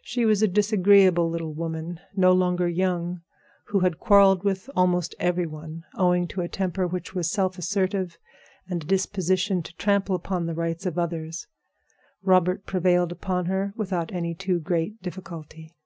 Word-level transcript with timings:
She 0.00 0.24
was 0.24 0.40
a 0.40 0.48
disagreeable 0.48 1.28
little 1.28 1.52
woman, 1.52 2.00
no 2.16 2.32
longer 2.32 2.66
young, 2.66 3.20
who 3.66 3.80
had 3.80 3.98
quarreled 3.98 4.42
with 4.42 4.70
almost 4.74 5.14
every 5.20 5.44
one, 5.44 5.84
owing 5.94 6.26
to 6.28 6.40
a 6.40 6.48
temper 6.48 6.86
which 6.86 7.14
was 7.14 7.30
self 7.30 7.58
assertive 7.58 8.16
and 8.70 8.82
a 8.82 8.86
disposition 8.86 9.62
to 9.62 9.76
trample 9.76 10.14
upon 10.16 10.46
the 10.46 10.54
rights 10.54 10.86
of 10.86 10.98
others. 10.98 11.48
Robert 12.22 12.64
prevailed 12.64 13.12
upon 13.12 13.44
her 13.44 13.74
without 13.76 14.10
any 14.10 14.34
too 14.34 14.58
great 14.58 15.02
difficulty. 15.02 15.76